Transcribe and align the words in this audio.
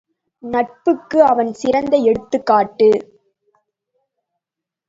நட்புக்கு 0.43 1.23
அவன் 1.23 1.53
சிறந்த 1.53 1.95
எடுத்துக் 1.97 2.45
காட்டு. 2.45 2.89